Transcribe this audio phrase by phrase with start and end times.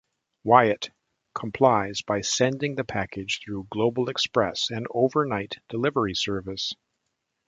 [0.43, 0.89] Wyatt
[1.35, 6.73] complies by sending the package through Global Express, an overnight delivery service.